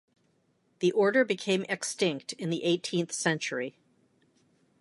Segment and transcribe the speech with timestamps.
[0.79, 3.75] The order became extinct in the eighteenth century.